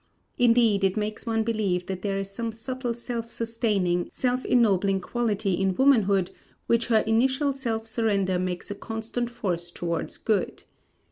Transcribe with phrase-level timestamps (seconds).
[0.39, 5.53] Indeed it makes one believe that there is some subtle self sustaining, self ennobling quality
[5.53, 6.31] in womanhood
[6.65, 10.63] which her initial self surrender makes a constant force towards good.